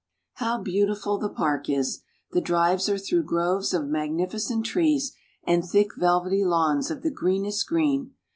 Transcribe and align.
How 0.37 0.57
beautiful 0.59 1.19
the 1.19 1.29
park 1.29 1.69
is! 1.69 2.01
The 2.31 2.41
drives 2.41 2.89
are 2.89 2.97
through 2.97 3.21
groves 3.25 3.71
of 3.71 3.85
magnificent 3.85 4.65
trees 4.65 5.13
and 5.43 5.63
thick 5.63 5.89
velvety 5.95 6.43
lawns 6.43 6.89
of 6.89 7.03
the 7.03 7.11
greenest 7.11 7.67
green. 7.67 8.15